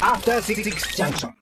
[0.00, 1.34] After Six Junction.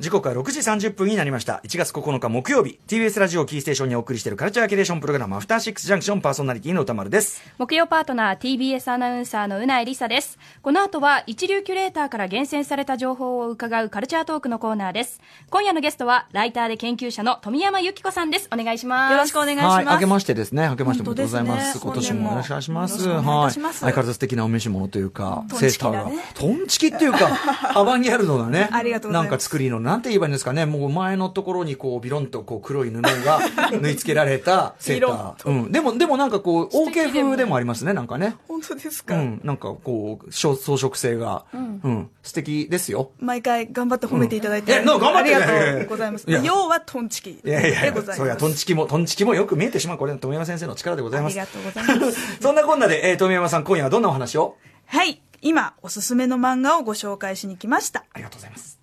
[0.00, 1.60] 時刻は6時30分になりました。
[1.62, 7.42] 1月9日木曜日、TBS ラジオをキーステーションにお送りしているカルチャーキュレーションプログラム、アフターシックスジャンクションパーソナリティの歌丸です。
[7.58, 19.74] 木曜パートナー TBS アナウンサーのうないりさですこの後は一流キュレーターから厳選された情報を伺うカルチャートークのコーナーです今夜のゲストはライターで研究者の富山由紀子さんですお願いしますよろしくお願いします。
[19.74, 20.68] はい、明けましてですね。
[20.68, 21.74] 明けましておめでとうございます。
[21.76, 23.08] ね今年もよろしくお願いします。
[23.08, 23.52] はい。
[23.52, 26.10] 相変わらず素敵なお召し物というか、セーターが。
[26.34, 27.28] トンチキっていうか、
[27.78, 28.68] アバンギャルドなね。
[28.72, 30.66] ありがとうございますなんか作りの、なんて言えばいいんですかね。
[30.66, 33.40] もう前のところにこう、ビロンとこう黒い布が
[33.74, 35.48] 縫い付けられたセーター。
[35.48, 35.72] うん。
[35.72, 37.92] でも、でもなんかこう、OK 風でもありますね。
[37.92, 38.36] なんかね。
[38.46, 39.40] 本当ですか、うん。
[39.42, 41.44] なんかこう、装装飾性が。
[41.52, 42.10] うん。
[42.22, 43.10] 素敵ですよ。
[43.18, 46.26] 毎回頑張って褒めていただいて、うん頑張ってありがとうございます。
[46.28, 48.02] 要はトンチキいでやいやいや。
[48.14, 49.98] そうや、トンチキも、トンチキもよく見えてしまう。
[49.98, 51.32] これは富山先生の力でございます。
[51.32, 52.38] ありがとうございます。
[52.40, 54.56] そんなこんなで、えー、富山さん、今夜はどんなお話を？
[54.86, 55.20] はい。
[55.42, 58.04] 今、おすすめの漫画をご紹介しに来ました。
[58.12, 58.79] ありがとうございます。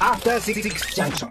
[0.00, 0.60] After Six
[0.96, 1.30] Junction.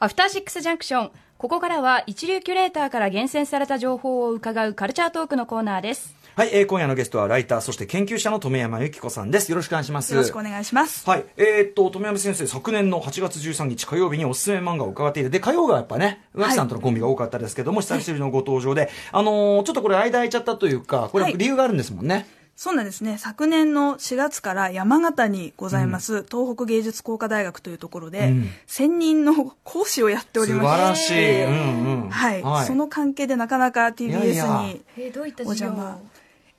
[0.00, 9.50] アフターシックスジャンクションここからは一流キュレーターから厳選された情報を伺うカルチャートークのコーナーですはい、えー、今夜のゲストはライター、そして研究者の富山由紀子さんです。
[9.50, 10.12] よろしくお願いします。
[10.12, 11.08] よろしくお願いします。
[11.08, 11.24] はい。
[11.36, 15.30] えーっと、富山先生、昨年の8月13日火曜日におすすめ漫画を伺っている。
[15.30, 22.26] で、火曜がやっぱね、宇垣さんとのコンビが多かったですけども、久しぶりのご登場で、あのーちょっとこれ間空いちゃったというか、これはい理由があるんですもんね。
[22.60, 23.16] そうなんですね。
[23.16, 28.50] 昨年の4月から山形にございます、東北芸術工科大学というところで、うん。
[28.66, 30.76] 専任の講師をやっており素まして。
[30.76, 31.44] 晴らしい。
[31.44, 32.10] うんうん。
[32.10, 34.24] はい、その関係でなかなか TBS にいや。
[34.34, 36.00] いやえーどういったお邪魔。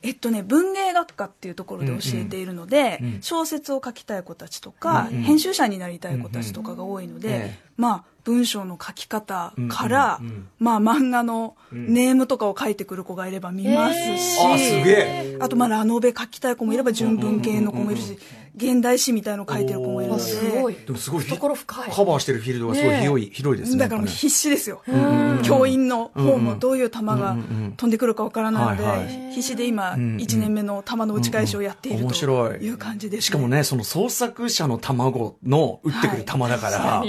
[0.01, 3.07] えっとね文芸学科っていうところで教えているので、うん。
[3.07, 3.21] うん。
[3.21, 5.21] 小説を書きたい子たちとか、うんうん。
[5.21, 7.41] 編集者になりたい子たちとかが多いので、うんうん。
[7.41, 7.59] ええ。
[7.77, 10.33] まあ文章の書き方から、うんうん。
[10.33, 11.93] うんまあ漫画のん。
[11.93, 15.37] ネームとかを書いてくる子がいれば見ますし、あ、すげえ。
[15.39, 18.17] あとまあラノベ書きたい子もいれば純文系の子もいるし、
[18.55, 20.75] 現代詩みたいの書いてる子もいるので、すごい。
[20.75, 21.89] でもすごい、懐深い。
[21.91, 23.79] カバーしてるフィールドがすごい広い、広いですね。
[23.79, 24.81] だからもう必死ですよ、
[25.43, 27.37] 教員の方もどういう球が
[27.77, 30.17] 飛んでくるかわからないので、必死で今、んうん。
[30.17, 37.03] 1年目の球の打ち返しをやっている面と白いいう感じです、しかもね、その創作者の卵の打ってくる球だから、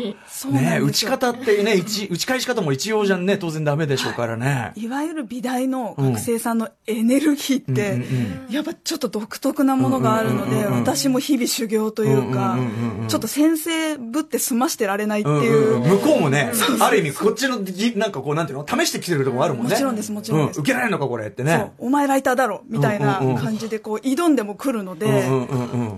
[0.50, 4.72] ね、よ打ち方ってね、一打ち返し方も一応じゃね、当然ダメでしょうからね。
[4.76, 12.58] いわゆる美大の学生さんのエネルギーって、やっぱちょっと独特なものがあるので、うんうんうんうん私も日々修行というか
[13.08, 19.70] ちょっと先生ぶって済ましてられないってうんいう、向こうもね、 ある意味こっちのじ、なんかこう、なんていうの試してきてるところあるもんね。
[19.70, 21.72] もちろんですもちろんですう受けられるのか、これってそうね。
[21.78, 25.06] お前ライターだろみたいな感じでこう挑んでも来るので。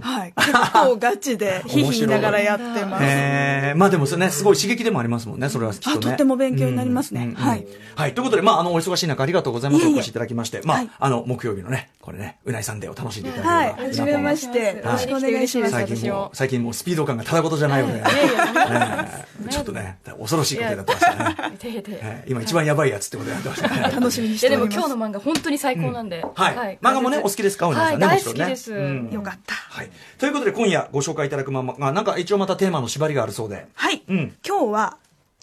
[0.00, 3.05] はい、結構ガチで ひひながらやってます。
[3.05, 5.97] えー、まあでもね、すごい刺激でもありますもんね、それはきっとね。
[5.97, 7.66] あとっても勉強になりますねはい。
[7.97, 8.15] はい。
[8.15, 9.87] ということで、まあ、あの、お忙しい中ありがとうございます。
[9.87, 10.61] お越しいただきまして。
[10.65, 13.89] まあ、はいあの、木曜日のね、これね、うないさんデーを楽しんでいただはい、ければ。
[13.89, 15.24] はじめまして、よろしくお願いします。
[15.71, 18.03] 最近もう、最近もうスピード感がただことじゃないよね。
[18.07, 22.25] ええちょっとね、恐ろしいことになってましたね。
[22.27, 23.95] 今一番やばいやつってことになってましたね。
[23.95, 24.65] 楽しみにしいやでも。
[24.65, 26.79] 今日の漫画本当に最高なんで、はい。
[26.81, 29.55] 漫画もね、お好きですか、おはい、ね、大好きです、うんよかった。
[29.55, 29.91] はい。
[30.19, 33.67] ということで、今夜ご紹介いただく漫画が、なんか一応またテーマの縛りがあるそうで。
[33.75, 34.97] はい、うん今日は、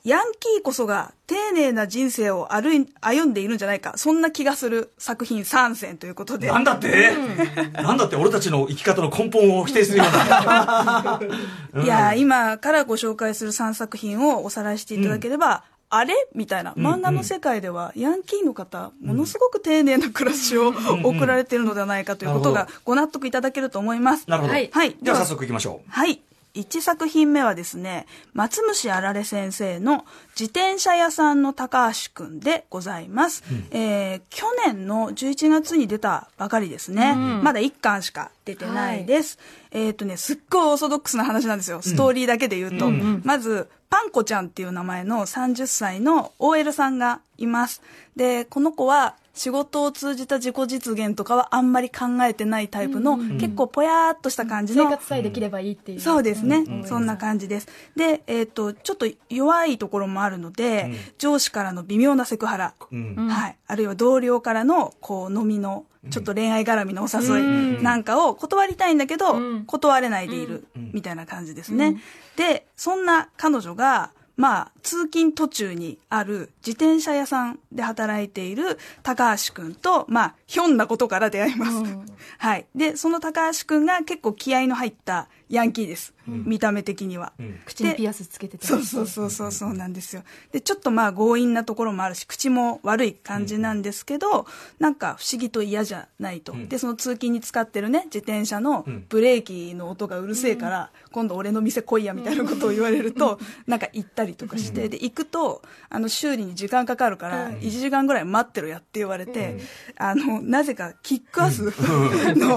[0.03, 6.47] ヤンキーこそが丁寧な人生を歩い歩んでいるんじゃないか、そんな気がする作品3選ということで。
[6.47, 7.12] なんだって、
[7.73, 11.19] なんだって俺たちの生き方の根本を否定するような。
[11.84, 15.63] いやー、今からご紹介する3作品をおさらいしていただければ、
[15.94, 16.13] あれ？
[16.34, 16.73] みたいな。
[16.73, 20.73] 漫画の世界では、ヤンキーの方、ものすごく丁寧な暮らしを
[21.03, 24.23] 送られているのではないかということがご納得いただけると思います。
[24.28, 24.53] なるほど。
[24.53, 25.91] はいはいでは早速行きましょう。
[25.91, 26.22] はい。
[26.53, 30.06] 1作品目はですね、松虫あられ先生の
[30.38, 33.44] 自転車屋さんの高橋くんでございます。
[33.72, 37.16] えー去年の11月に出たばかりですね。
[37.16, 39.40] まだ1巻しか出てないです。
[39.72, 41.81] えっ、とね、すっごいオーソドックスな話なんですよ。
[41.81, 42.90] ストーリーだけで言うと。
[43.23, 47.81] まず、パンコちゃんっていう名前の30歳の OL さんがいます。
[48.16, 56.00] で、この子は仕事を通じた自己実現とかはあんまり考えてないタイプの、結構ぽやーっとした感じの生活さえできればいいっていう。
[56.02, 57.67] そうですね、そんな感じです。
[57.96, 63.28] で、えっ、と、ちょっと弱いところもあるので、上司からの微妙なセクハラ、うん。
[63.29, 69.66] はい、あるいは同僚からの、こう、飲みの、ちょっと恋愛絡みのお誘いなんかを断りたいんだけど、ん。
[69.66, 72.02] 断れないでいる、みたいな感じですね。
[72.35, 74.11] で、そんな彼女が、
[74.41, 81.84] まあ、通勤途中にある自転車屋さんで働いている高橋くんと、まあ、ひょんなことから出会います。
[82.40, 82.66] はい。
[82.73, 86.16] で、その高橋くんが結構気合いの入ったヤンキーです。
[86.28, 87.34] 見た目的には。
[87.66, 90.23] 口にピアスつけてたそうそうそうそうそうなんですよ。
[90.52, 94.46] で、ちょっとまあ強引なところもあるし、口も悪い感じなんですけど、
[94.79, 96.53] なんか不思議と嫌じゃないと。
[96.68, 109.59] で、その通勤に使ってるね、自転車のブレーキの音がうるせえから、今度俺の店来いやみたいなことを言われると、なんか行ったりとかして、で、行くと、あの、修理に時間かかるから、1時間ぐらい待ってろやって言われて、
[109.97, 111.72] あの、なぜかキックアスの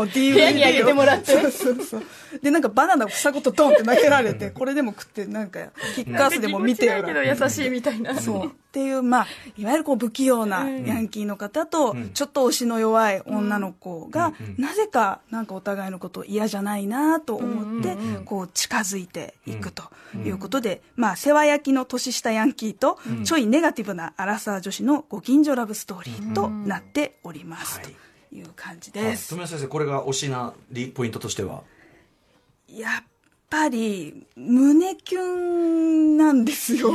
[0.07, 0.35] DVD を。
[0.35, 1.33] 部屋にあげてもらって。
[1.33, 2.03] そうそうそう。
[2.43, 5.61] で、なんかバナナを房ごとドンって投げられて、これでも食って、なんか、
[5.95, 8.47] キックアスでも見てよけど優しいみたいなそう。
[8.47, 19.85] っていう、まあ、いわゆるこう不器用なヤンキーの方と、ちょっと推しの弱い女の子が、なぜか、なんかお互いのことを嫌じゃないなと思って、こう近づいていくと
[20.25, 27.81] いうことで、まあ、世話焼きの年下ヤンキーと、ちょいネガティブなアラサー女子のご近所ラブストーリーとなっております。
[27.81, 27.89] と
[28.35, 29.11] いう感じはい。
[29.11, 29.29] です。
[29.29, 31.63] 富谷先生これが推しなリポイントとしては？
[32.69, 33.05] やっ
[33.51, 36.91] ぱり、胸キュンなんですよ。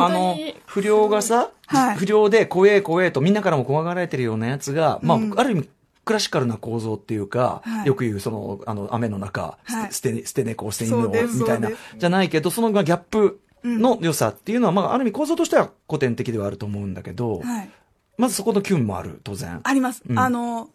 [0.00, 0.36] あの
[0.66, 1.96] 不良がさ、はい。
[1.96, 5.68] 不良で怖え怖えとみんなからも怖がられてるようなやつが、まあ、ある意味
[6.04, 7.86] クラシカルな構造っていうか、はい。
[7.86, 9.92] よく言うそのあの雨の中、はい。
[9.92, 17.70] 捨て捨て猫捨て犬をみたいなじゃないけどそのギャップの良さっていうのは、まあ、ある意味構造としては古典的ではあると思うんだけど、はい。
[18.18, 19.60] まずそこのキュンもある当然。
[19.62, 20.02] あります。
[20.08, 20.18] うん。
[20.18, 20.68] あの、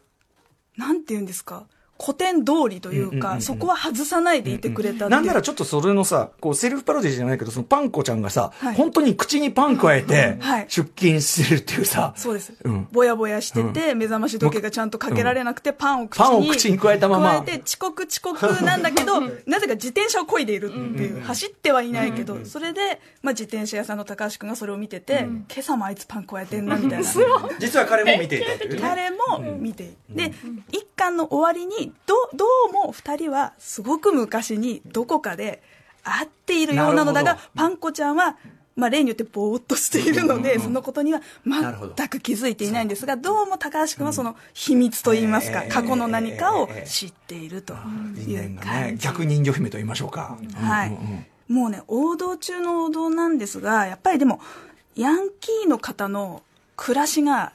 [0.78, 1.66] なんて言うんですか？
[2.00, 5.10] 古典通りというか、そこは外さないでいてくれたっていう。
[5.10, 8.76] なんならちょっとそれのさ、こうセルフパロディじゃないけど、そのパンコちゃんがさ、はい。
[8.76, 12.88] 本当に口にパン加えてはい、出勤してるっていうさ、そうです、うん。
[12.92, 17.30] ぼやぼやしてて、目覚まし時計がちゃんとかけられなくて、パンを口にパンを口に加えたまま。
[17.42, 27.08] 加えて遅刻遅刻なんだけどなぜか自転車を漕いでいるっていう、走ってはいないけど、それで、まあ、自転車屋さんの高橋君がそれを見てて、今朝もあいつパン加えてんなみたいな。
[27.60, 28.80] 実は彼も見ていたというね。
[28.82, 29.96] 彼も見ていて、
[30.30, 30.34] で
[30.72, 35.62] 一巻の終わりにどどうも2人はすごく昔にどこかで
[36.04, 38.38] 会っているようなのだがパンコちゃんは、
[38.76, 47.76] まあ、例によってぼーっとしているので、そのことには全く気づいていないんですがどうも高橋君はその秘密といいますか、えー過去の何かを知っていると
[48.16, 49.04] 因いう感、じ。
[49.04, 50.38] 逆人魚姫と言いましょうか。
[50.56, 50.98] はい、
[51.52, 54.40] もうね王道中の王道なんですがやっぱりでも
[54.96, 56.42] ヤンキーの方の
[56.76, 57.52] 暮らしが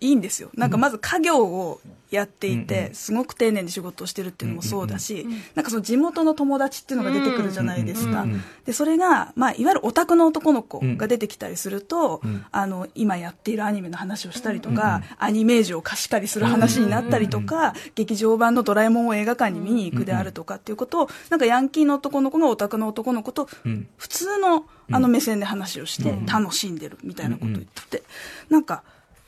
[0.00, 0.50] いいんですよ。
[0.54, 1.80] なんかまず家業を
[2.10, 8.26] やっていて、すごく丁寧に仕事をしてるっていうのもそうだし、なんかその地元の友達っていうのが出てくるじゃないですか、
[8.64, 12.20] でそれが、まあ、いわゆるオタクの男の子が出てきたりすると、
[12.50, 23.48] あの今やっているアニメの話をしたりとか、アニメージュを貸し借りする話になったりとか、劇場版の「ドラえもん」を映画館に見に行くであるとかっていうことをなんかヤンキーの男の子がオタクの男の子と
[23.96, 28.02] 普通のあの目線で話をして楽しんでるみたいなことを言ってて
[28.48, 28.82] なんか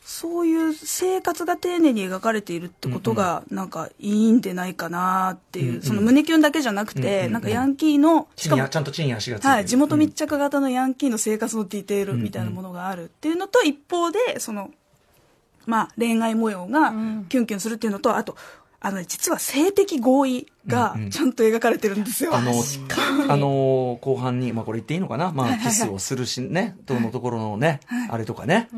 [0.05, 9.55] そういう生活が丁寧に描かれているってことがなんかいいんでないかなっていうその胸キュンだけじゃなくてなんかヤンキーのしかもちゃんと地に足がついてる。
[9.55, 14.71] はい、地元密着型のヤンキーの生活のディテールみたいなものがあるっていうのと、一方で、その、
[15.67, 16.91] まあ、恋愛模様が
[17.29, 18.37] キュンキュンするっていうのと、あと、
[18.85, 22.35] あのね、実は性的合意がちゃんと描かれてるんですよ。
[22.35, 22.53] あの、
[23.29, 25.31] あの、後半に、まあこれ言っていいのかな？
[25.31, 27.79] まあキスをするしね、とのところのね、
[28.11, 28.69] あれとかね、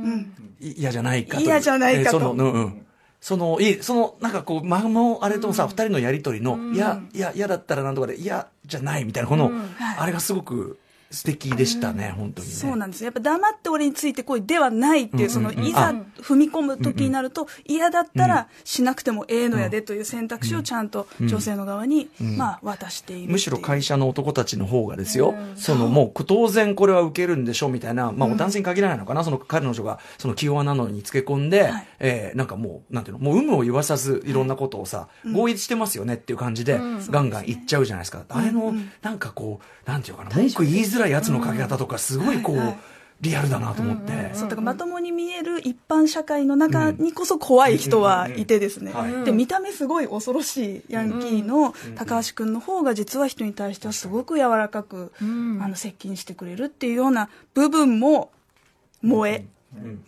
[0.61, 1.47] い嫌じゃないかという。
[1.47, 2.19] 嫌じゃないかと。
[2.19, 2.87] えーその、うんうん。
[3.21, 9.51] その、いい、その、なんかこう、まのあれとさ、二人のやりとりの、いや、いや、嫌だったらなんとかで、嫌じゃないみたいな、この、
[9.97, 10.79] あれがすごく
[11.11, 12.55] 素敵でしたね、本当にね。
[12.55, 13.01] そうなんです。
[13.03, 31.87] よやっぱ黙って俺についてこいではないっていう、そのいざ踏み込む時になると、嫌だったらしなくてもええのやでという選択肢をちゃんと女性の側に、まあ、渡しているむしろ会社の男たちの方がですよ、そのもう当然これは受けるんでしょみたいな、まあ男性に限らないのかな、その彼女がその気弱なのにつけ込んで、はい。
[32.01, 36.79] えーなんかもう、なんていうの、もう有無を言わさずいろんなことをさ、合意してますよねっていう感じで、
[37.11, 38.25] ガンガン言っちゃうじゃないですか。
[38.29, 42.77] あれの、なんかこう、なんていうかな、文句言いづらいやつのかけ方とか、すごいこう、はいはい。
[43.21, 44.35] リアルだなと思って。
[44.35, 48.93] そうだからまともに見える一般社会の中にこそ怖い人はいてですね、
[49.25, 58.31] で見た目すごい恐ろしいヤンキーの高橋君の方が実は人に対してはすごく柔らかく、あの接近してくれるっていうような部分も
[59.03, 59.45] 萌え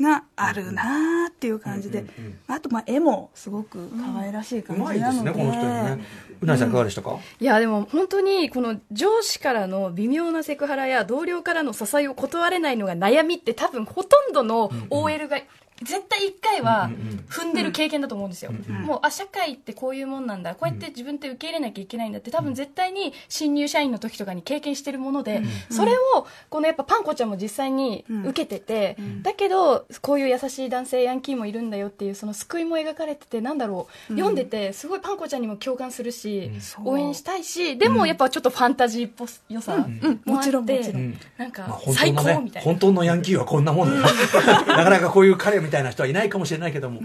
[0.00, 2.04] があるなーっていう感じで、
[2.48, 6.04] あとまあ絵もすごく可愛らしい感うまいじなので、ですね、この人ね。
[6.40, 15.38] うなぎさんいかがでしたか、いやでも本当にこの上司からの微妙なセクハラや同僚からの支えを断れないのが悩みって多分ほとんどの OL が
[15.82, 16.90] 絶対一回は
[17.28, 18.52] 踏んでる経験だと思うんですよ、
[18.84, 20.54] もうあ社会ってこういうもんなんだ。
[20.54, 36.50] こうやって自分って受け入れなきゃいけないんだって多分絶対に新入社員の時とかに経験してるもので、それをこのやっぱパンコちゃんも実際に受けてて、だけどこういう優しい男性ヤンキーもいるんだよっていうその救いも描かれててなんだろう、読んでてすごいパンコちゃんにも共感するし、
[36.84, 41.18] 応援したいしでもやっぱちょっとファンタジーっぽ良さもあって、もちろんもちろん。
[41.36, 42.64] なんか最当のね高みたいな。
[42.64, 44.02] 本当のヤンキーはこんなもんだよ
[44.66, 47.00] なかなかこういう彼みたいな人はいないかもしれないけども、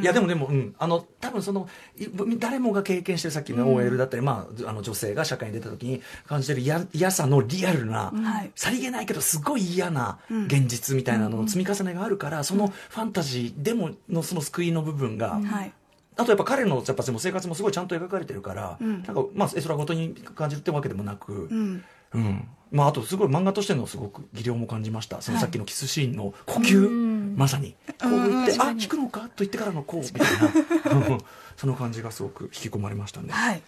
[0.00, 2.06] いやでもでも、うん、あの多分そのい
[2.38, 8.50] 誰もが経験してるさっきの OL だったり、まあ、あの女性が社会に出た時に感じてる嫌嫌さのリアルな、はい。
[8.54, 15.72] さりげないけどすごい嫌な現実みたいなのの積み重ねがあるから、そのファンタジーでものその救いの部分が、はい。
[16.16, 21.84] あとやっぱ彼のやっぱ生活もすごいちゃんと描かれてるから、なんかまあ絵空ごとに感じるってわけでもなく、うん。
[22.14, 22.48] うん。
[22.70, 25.22] まあ、あとすごい漫画としてのすごく技量も感じました。
[25.22, 27.76] そのさっきのキスシーンの呼吸、まさに。
[28.00, 29.20] こう言って、あ引くのか？
[29.20, 30.20] と言ってからのこうみたい
[30.90, 30.92] な。
[30.92, 31.18] う ん
[31.56, 33.62] その感じがすごく引き込まれましたね、はい。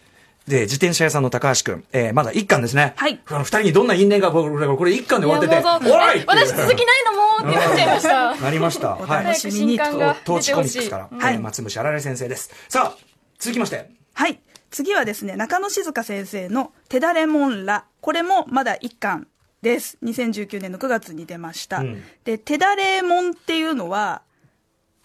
[0.46, 2.94] で自転車屋さんの高橋君、えーまだ一巻ですね。
[2.96, 3.20] はい。
[3.26, 5.88] あの二人にどんな因縁がこれこれ一巻で終わってて。
[5.88, 8.34] おいえ私続きないのもうってなっちゃいました。
[8.36, 8.96] なりました。
[8.96, 9.24] おはい。
[9.24, 10.62] 楽しみにトーチコ。
[10.62, 11.34] ミックスから、はい。
[11.34, 12.50] えー松虫あられ先生です。
[12.68, 12.98] さあ
[13.38, 13.90] 続きまして。
[14.14, 14.40] はい。
[14.70, 17.84] 次はですね、中野静香先生の手だれもんら。
[18.00, 19.26] これもまだ一巻
[19.62, 19.98] です。
[20.02, 21.78] 2019年の9月に出ました。
[21.78, 22.02] うん。
[22.24, 24.22] で、手だれもんっていうのは、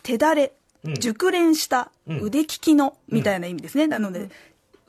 [0.03, 0.95] 手だれ、うん。
[0.95, 2.21] 熟練したうん。
[2.21, 3.87] 腕利きの、みたいな意味ですね。
[3.87, 4.29] なので、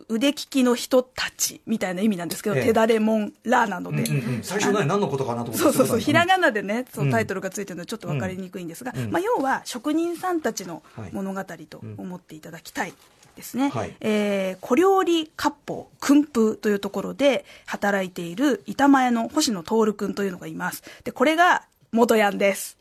[0.08, 2.64] 腕利きの人たちみたいな意味なんですけど、ええ。
[2.64, 4.42] 手だれもんらなので、うんうんうん。
[4.42, 7.10] 最初何何のことかなと思ってそうそうそう、ひらががなでね、そううん。
[7.10, 9.10] タイトルがついてるのでちょっと分かりにくいんですが、うん。
[9.10, 11.10] まあ、要は職人さんたちのはい。
[11.12, 12.94] 物語と思っていただきたい
[13.36, 13.68] ですね。
[13.68, 20.82] はいえー小料理割烹訓風というところで働いている板前の星野徹君というのがいます。
[21.04, 21.62] で、これが
[21.92, 22.76] 元ヤンです。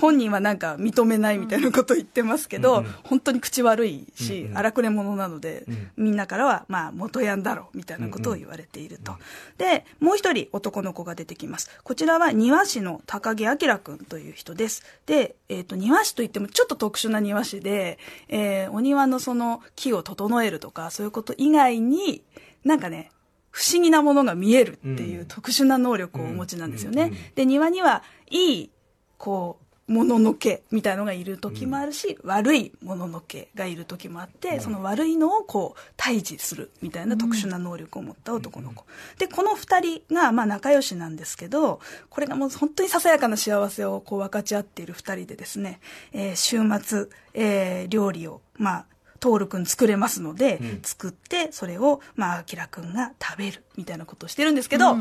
[0.00, 9.16] 本人はなんか認めないみたいなことを言ってますけど、うんうん本当に口悪いし、うんうん荒くれ者なので、うんみんなからは、まあ、元ヤンだろうみたいなことを言われていると。
[9.56, 11.70] で、もう一人男の子が出てきます。
[11.82, 14.82] こちらは庭師の高木明君という人です。
[15.06, 22.22] で、えっ、と、庭師といってもちょっと特殊な庭師で、えーお庭のその木を整えるとか、そういうこと以外に、
[22.64, 23.10] なんかね、
[23.50, 27.04] 不思議なものが見えるっていううん特殊な能力をお持ちなんですよね。
[27.04, 28.70] うんうんで、庭にはいい、
[29.16, 38.84] こう、もののけみたいのがいる時もあるし、悪いもののけがいる時もあって、その悪いのをこう退治するみたいな特殊な能力を持った男の子。
[39.18, 41.80] で、この二人がまあ仲良しなんですけど、
[42.10, 45.80] これがもう本当にささやかな幸せをこう分かち合っている二人でですね、
[46.12, 48.86] えー週末、えー料理を、まあ、
[49.20, 50.80] トールくん作れますので、うん。
[50.82, 54.96] 作って、それを、まあ、アキラくんが食べるみたいなことをしてるんですけど、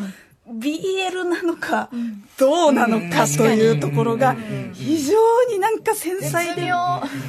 [0.48, 1.90] BL なのか、
[2.38, 4.36] どうなのかというところが、
[4.74, 5.14] 非常
[5.52, 6.72] になんか繊細で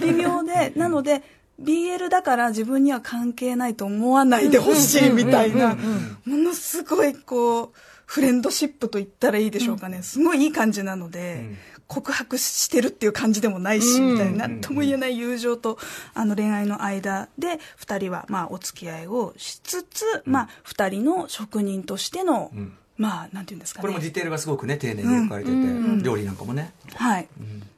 [0.01, 1.23] 微妙で、なので、
[1.61, 5.77] BL だから自分には関係ないと思わないでほしいみたいな、
[6.25, 7.71] ものすごいこう、
[8.07, 10.03] フレンドシップと言ったらいいでしょうかね。
[10.03, 11.51] すごいいい感じなので、
[11.89, 14.61] 告白してるっていう感じでもないし、みたいな、なん。
[14.61, 15.79] とも言えない友情と、
[16.15, 23.83] あの恋愛の間で、二人は、まあ、お付き合いをしつつ、まあ、二人の職人としての、んまあ、なんていうんですかね。
[23.83, 26.73] これもディテールがすごくね丁寧に描かれてて、料理なんかもね。
[26.95, 27.28] はい。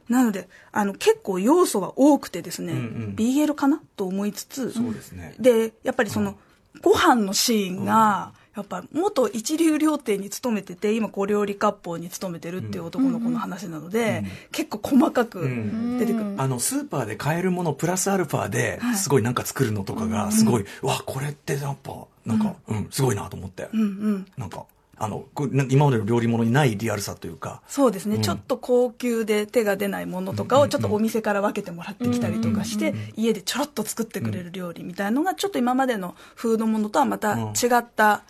[0.09, 3.15] なので、あの、結構要素は多くてですね、うんうん。
[3.15, 5.35] BL かなと思いつつ、そうですね。
[5.39, 6.35] で、やっぱりその、
[6.81, 15.97] ご飯のシーンが、やっぱ元一流料亭に勤めてて、今小料理割烹に勤めてるっていう男の子の話なので、結構細かくん。
[15.97, 16.35] 出てくる。
[16.37, 21.93] あのスーパーで買えるものプラスアルファですごいなんか作るのとかがすごい、うわこれってやっぱ
[22.25, 24.25] なんか、うんすごいなと思って、うんうん。
[24.37, 24.65] なんか
[25.03, 25.25] あの
[25.71, 27.63] 今までの料理物にないリアルさというか。
[27.67, 38.21] そうですね、ちょっと高級で手が出ないものとかをちょっとお店から分けてもらってきたりとかして、家でちょろっと作ってくれる料理みたいのが、ちょっと今までのフードものとはまた違った、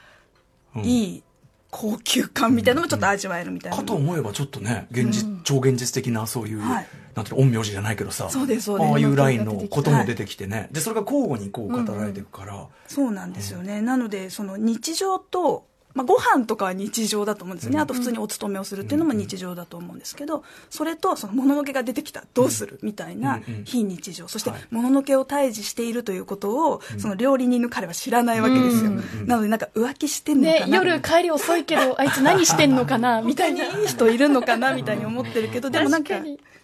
[0.82, 1.24] いい
[1.70, 3.78] 高級感みたいなのもちょっと味わえるみたいな。
[3.78, 6.88] かと思えばちょっとね現実、超現実的なそういう、はい。
[7.16, 8.30] なんていうの陰陽師じゃないけどさ。
[8.30, 8.92] そうですそうです。
[8.92, 23.63] ああいうラインのことも出てきてね、でそれが交互にこう語られていくから、そうなんですよね、なのでその日常と、まあ、ご飯とかは日常だと思うんですよね、あと普通にお勤めをするっていうのも日常だと思うんですけどそれとそのもののけが出てきたどうするみたいなうんうん。
[23.65, 24.27] 非日常。
[24.27, 24.62] そしてはい。
[24.71, 28.91] もののけを退治しているということをその料理人の彼は知らないわけですよ、
[29.25, 33.65] なのでなんか浮気してんのねか、な、夜帰り遅いけど、あいつ何してんのかなみたいな。
[33.81, 36.15] いい人いるのかなみたいに思ってるけどでもなんか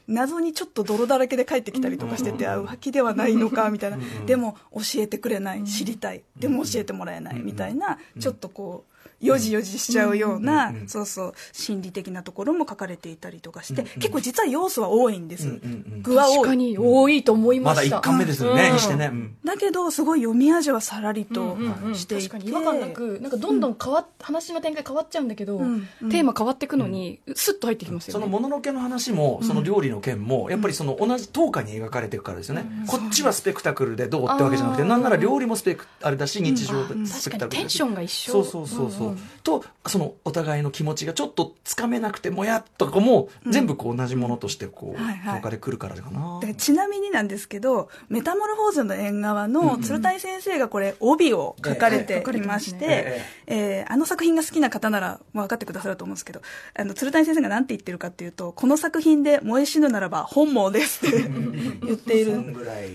[0.08, 5.64] 謎にちょっと泥だらけで帰ってきたりとかしてて、あ浮気ではないのかみたいな、でも教えてくれない。
[5.66, 6.24] 知りたい。
[6.38, 15.48] でも教えてもらえないみたいな、ちょっとこうよじよじしちゃうような、そうそう、心理的なところも書かれていたりとかして、結構実は要素は多いんです。
[15.48, 16.36] うんうんうん具は多い。
[16.38, 17.98] 確かに多いと思いままだした。
[17.98, 18.74] 1巻目ですよね、うん。
[18.74, 19.10] にしてね。
[19.12, 19.38] うん。
[19.44, 21.84] だけど、すごい読み味はさらりとうんうん。
[21.88, 21.96] うん。
[21.96, 22.50] していて、確かに。
[22.50, 25.88] 違和感なくなんかどんどん変わっ、話の展開変わっちゃうんだけど、ん。
[26.02, 26.10] うん。
[26.10, 32.66] テーマ変わっていくのに、スッと入ってきますよそねのもののけの話も、その料理の件も、やっぱりその同じ等価に描かれていくからですよね。
[32.88, 37.24] こっちはスペクタクルでどうってわけじゃなくて、なんなら料理もスペク、あれだし、日常スペクタクルだし。
[37.30, 38.32] 確かにテンションが一緒。
[38.32, 39.07] そうそうそうそう。
[39.44, 46.40] と、そのお互いの気持ちがちょっとつかめなくてもやっとかも、全部こう同じものとしてこう、はでくるからかな。
[46.42, 56.42] でちなみになんですけど、メタモルフォーゼの縁側の鶴谷先生がこれ、帯を書かれていまして、ええーあの作品が好きな方なら分かってくださると思うんですけど、
[56.76, 61.18] あの、鶴谷先生が何て言ってるかっていうと、この作品で燃え死ぬならば本望ですって
[61.84, 62.32] 言っている。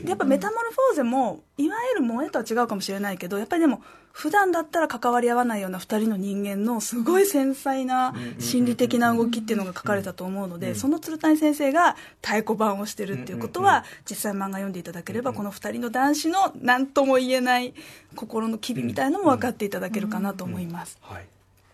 [0.06, 17.74] やっぱメタモルフォーゼも、いわゆる萌えとは違うかもしれないけど、やっぱりでも、普段だったら関わり合わないような二人の人間のすごい繊細な心理的な動きっていうのが書かれたと思うので、その鶴谷先生が太鼓判をしてるっていうことは、実際漫画読んでいただければ、この二人の男子の何とも言えない
[18.14, 20.98] 心の機微みたいのも分かっていただけるかなと思います。
[21.00, 21.26] はい。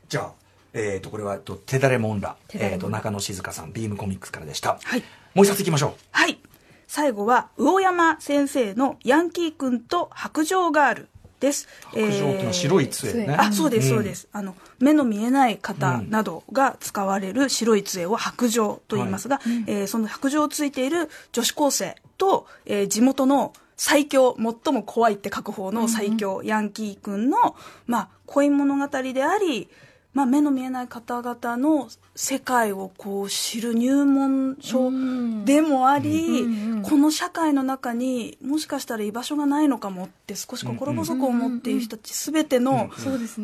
[0.09, 0.33] じゃあ、
[0.75, 4.79] えっ、と、これは、えっと、手だれもんら、えっ、と、中野静香さん、ビームコミックスからでした。
[4.83, 5.03] はい。
[5.35, 5.93] もう一冊いきましょう。
[6.13, 6.39] はい。
[6.87, 11.09] 最後は、魚山先生のヤンキー君と白状ガール
[11.41, 11.69] です。
[11.93, 13.37] 白状っていうのは白い杖ね。
[13.39, 14.29] あ、そうです、うんそうです。
[14.33, 27.55] あの、目の見えない方などが使われる白い杖を白状と言いますが、えーその白状をついている女子高生と、えー地元の最強、最も怖いって書く方の最強、ヤンキー君の、
[27.87, 29.69] まあ、恋物語であり、
[30.15, 34.91] まあ、目の見えない方々の世界をこう知る入門書
[35.45, 36.47] でもあり、
[36.83, 42.91] この社会の中にもしかしたら居場所がないのかもって少し心細く思っている人たち全ての、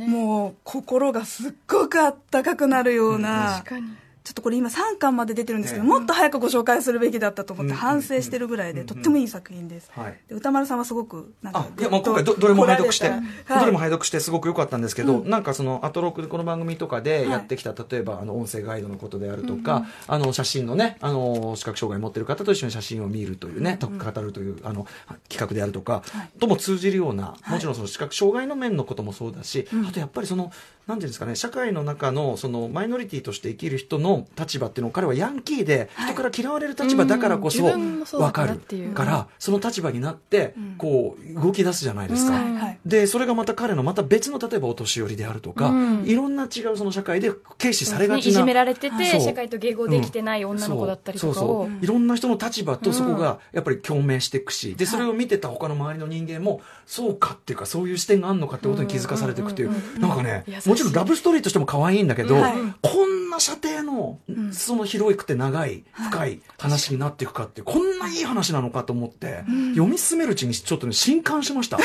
[0.08, 3.88] もう心がすっごくあったかくなるような、確かに
[4.24, 10.18] ちょっとこれ今3巻まで出てるんですけど、ねもっと早くご紹介するべきだったと思って反省してるぐらいで、とってもいい作品です、はい。
[10.26, 13.60] で歌丸さんはすごくなんかあ、いや、もう今回ど、どれも拝読して、はい。
[13.60, 24.86] どれも拝読してすごく良かったんですけど、なんかその、アトロックでこの番組とかでやってきた、例えば、あの、音声ガイドのことであるとか、あの、写真のね、あの、視覚障害を持ってる方と一緒に写真を見るというね、と語るという、あの、
[25.28, 26.02] 企画であるとか、
[26.40, 30.50] とも通じるような、もちろんその視覚障害の面のこともそうだし、あとやっぱりその、
[30.86, 38.58] なんていうんですかね、社会の中の、その、マイノリティとして生きる人の立場っていうのを、彼はヤンキーで、人から嫌われる立場だからこそ、分かる
[38.94, 42.40] からその立場になって、こう、動き出すじゃないですか。
[42.86, 46.04] で、それがまた彼のまた別の、例えばお年寄りであるとか、うん。
[46.06, 48.30] いろんな違うその社会で軽視されがちな。
[48.30, 51.34] いじめられてて、社会と迎合できてない女の子だったりとかを。
[51.34, 51.66] そうそう。
[51.66, 62.54] そういろんな人の立場とそこがやっぱり共鳴していくし、でそれを見てた他の周りの人間もそうかっていうかそういう視点があるのかってことに気づかされていくっていう、なんかねもちろんラブストーリーとしても可愛いんだけど、はい。
[62.82, 64.03] こんな射程の、
[64.52, 71.78] その広くて長い深い話になっていくかってこんないい話なのかと思って、読み進めるうちにちょっとね震撼しました。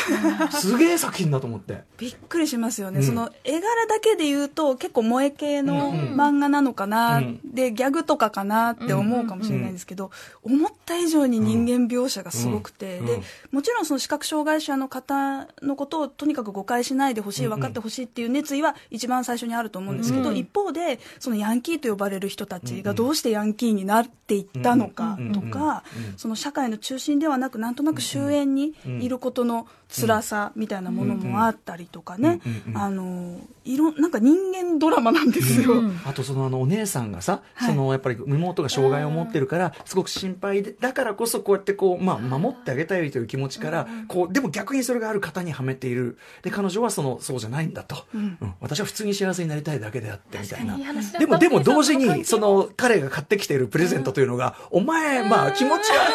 [0.51, 1.83] すげえ作品だと思って。
[1.97, 3.05] びっくりしますよね、うん。
[3.05, 7.39] その絵柄だけで言うと結構萌え系の漫画なのかな、うん。
[7.43, 10.11] でギャグとかかなって思うかもしれないんですけど、
[10.43, 25.83] 思った以上に人間描写がすごくて、でもちろんその視覚障害者の方のことをとにかく誤解しないでほしい分かってほしいっていう熱意は一番最初にあると思うんですけど、一方でそのヤンキーと呼ばれる人たちがどうしてヤンキーになっていったのかとか、
[26.15, 32.39] その社会の中心ではなくなんとなく終焉にいることの辛さみたいなものもあったりとかね、
[32.73, 35.75] あのいろなんか人間ドラマなんですよ。
[36.05, 46.17] あとそのあのお姉さんがさ、そのやっぱり妹が障害を持ってるから、すごく心配で、だからこそこうやってこう、まあ守ってあげたいという気持ちから、こう、でも逆にそれがある方にはめている。
[46.43, 48.05] で、彼女はその、そうじゃないんだと。
[48.13, 48.37] うん。
[48.59, 50.77] 私は普通に幸せになりたいだけであって、みたいな。
[51.19, 56.07] でも、でも同時に、その、彼が買ってきているプレゼントというのが、お前、まあ気持ちは、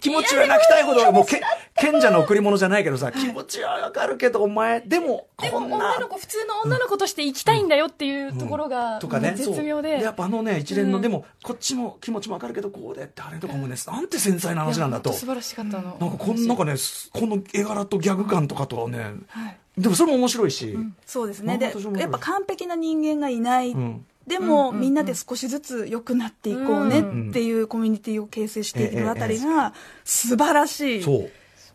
[0.00, 1.40] 気持ちは泣きたいほど、もうけ、
[1.76, 5.76] 賢者の贈り物じゃないけどさ、気持ちはわかるけど、お前、でも、こんな。
[5.76, 10.00] 女の子普通の女の子として生きたいんだよっていうところが、とかね、絶妙で。
[10.00, 15.12] やっぱあのね一連の、でもこっちも気持ちもわかるけどこうでってあれとかもね、なんて繊細な話なんだと。
[15.12, 16.74] 素晴らしかったの、なんかこんなんかね
[17.12, 19.56] この絵柄とギャグ感とかとはね、はい。
[19.78, 20.76] でもそれも面白いし、
[21.06, 21.56] そうですね。
[21.58, 23.72] でやっぱ完璧な人間がいない。
[23.72, 31.02] んでも、みんなで少しずつ良くなっていこうねっていうコミュニティを形成しているあたりが素晴らしい。
[31.02, 31.30] そう。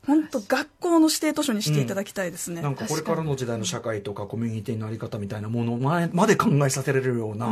[0.08, 2.62] 本当学校の指定図書にしていただきたいですね。
[2.62, 7.48] なんかこれからの時代の社会とかコミュニティのあり方みたいなものままで考えさせられるような、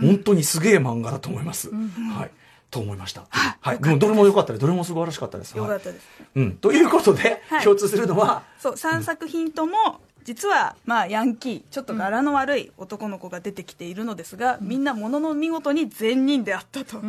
[0.00, 2.30] 本当にすげえ漫画だと思います、はい。
[2.70, 4.60] と思いました、はい、でもどれも良かったです。
[4.60, 5.52] どれも素晴らしかったです。
[5.56, 6.08] よかったです。
[6.34, 7.64] はいうん、ということで、はい。
[7.64, 17.02] 共通するのはそう、3作品とも実は、まあ、ヤンキー、ちょっと柄の悪い男の子が出てきているのですが、みんなものの見事に善人であったと。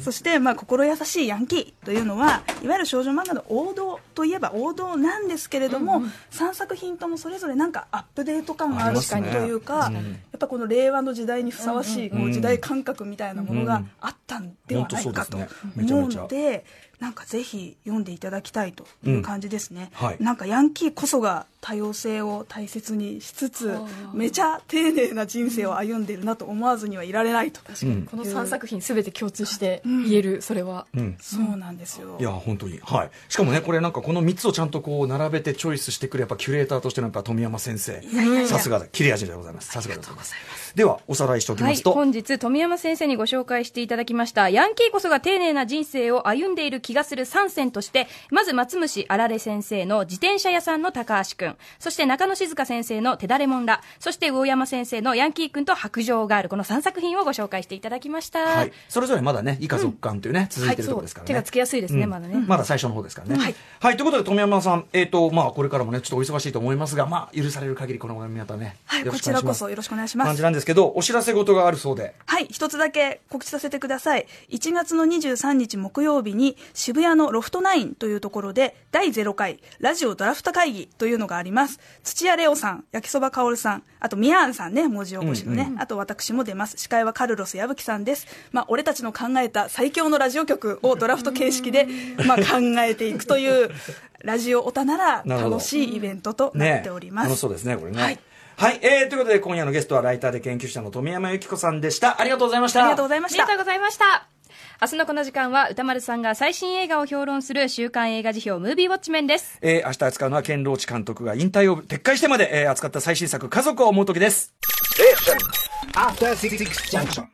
[0.00, 10.00] そして、まあ、心優しいヤンキーというのは、いわゆる少女漫画の王道といえば王道なんですけれども、3作品ともそれぞれなんかアップデート感があるというか、や
[10.36, 16.64] っぱこの令和の時代にふさわしい、こう時代感覚みたいなものがあったんではないかと思うので、
[17.00, 19.90] なんかぜひ読んでいただきたいという感じですね。
[19.92, 20.16] はい。
[20.20, 23.78] なんかヤンキーこそが多様性を大切にしつつ、
[24.12, 27.60] めちゃ丁寧な人生を歩んでいるなと思わずにはいられないと。
[27.82, 28.06] うん。
[28.06, 30.86] この3作品すべて共通して言える、それは。
[30.94, 31.16] うん。
[31.20, 32.16] そうなんですよ。
[32.20, 32.78] いや本当に。
[32.82, 33.10] はい。
[33.28, 38.02] しかもねこれなんかこの3つをちゃんとこう並べてチョイスしてくるやっぱキュレーターとしてのやっぱ富山先生。
[38.46, 38.86] さすがだ。
[38.86, 39.70] 切れ味でございます。
[39.70, 40.34] さすがでございます。
[40.74, 44.50] ではおさらいしておきはい、ますと、本日富山先生にご紹介していただきました。
[44.50, 51.56] ヤンキーこそが丁寧な人生を歩んでいる気がする3選としてまず松虫あられ先生の自転車屋さんの高橋くん。
[51.78, 53.80] そして中野静香先生の手だれもんら。
[53.98, 56.48] そして魚山先生のヤンキーくんと白状ガール。
[56.48, 62.10] この3作品をご紹介していただきました、はい、それぞれまだね以下続刊というね、続いてるところですからね、手がつきやすいですね、うん。
[62.10, 63.54] まだね、まだ最初の方ですからね。
[63.80, 70.26] はい、ということで、富山さん、えっ、と、まあ、これからもね、ちょっとお忙しいと思いますが、まあ、許される限り、この番組またね、はい、こちらこそよろしくお願いします。
[70.26, 70.42] 感じ。
[70.42, 72.14] なんですけど、お知らせ事があるそうで。
[72.26, 74.26] はい、一つだけ告知させてください。
[74.50, 81.80] 1月の23日木曜日に渋谷のロフトナインというところで第0回ラジオドラフト会議というのがあります。
[82.02, 86.76] 土屋レオさん、焼きそばかおるさん、あとミヤーンさんね、文字起こしのね、あと私も出ます。
[86.76, 88.26] 司会はカルロス矢吹さんです。
[88.52, 91.86] まあ、俺たちの考えた最強のラジオ局をドラフト形式で、
[92.26, 93.70] まあ、考えていくという、
[94.24, 97.28] ラジオオタなら楽しいイベントとなねっております。
[97.28, 98.02] 楽しそうですね、これね。
[98.02, 98.18] はい。
[98.56, 102.20] はい、えー、ということで、今夜のゲストはライターで研究者の富山由紀子さんでした。
[102.20, 102.80] ありがとうございました。
[102.80, 103.62] ありがとうございましたありがと。
[103.62, 104.33] うございました。
[104.80, 109.58] 明日のこの時間は歌丸さんが最新映画を評論する週刊映画辞表ムービーウォッチメンです。
[109.62, 114.54] えー、明日扱うのは、ケンローチ監督が引退を撤回してまで、えー、扱った最新作、家族を思う時です。
[115.94, 116.56] After Six
[116.90, 117.26] Junction.